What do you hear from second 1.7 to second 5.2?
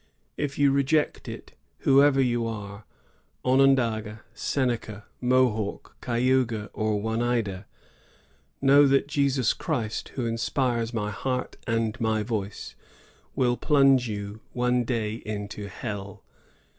whoever you are,— Onondaga, Seneca,